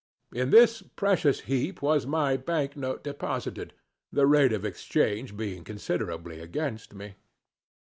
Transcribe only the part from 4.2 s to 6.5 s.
rate of exchange being considerably